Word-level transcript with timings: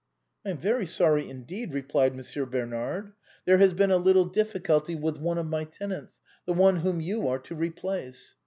"I 0.43 0.49
am 0.49 0.57
very 0.57 0.87
sorry 0.87 1.29
indeed," 1.29 1.75
replied 1.75 2.15
Monsieur 2.15 2.47
Bernard; 2.47 3.11
"there 3.45 3.59
has 3.59 3.71
been 3.71 3.91
a 3.91 3.97
little 3.97 4.27
diflfioulty 4.27 4.99
with 4.99 5.17
one 5.21 5.37
of 5.37 5.45
my 5.45 5.63
tenants, 5.65 6.19
the 6.47 6.53
one 6.53 6.77
whom 6.77 7.01
you 7.01 7.27
are 7.27 7.37
to 7.37 7.53
replace." 7.53 8.33